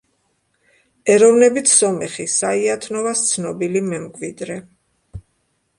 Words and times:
ეროვნებით 1.15 1.69
სომეხი, 1.73 2.25
საიათნოვას 2.37 3.23
ცნობილი 3.35 3.87
მემკვიდრე. 3.93 4.59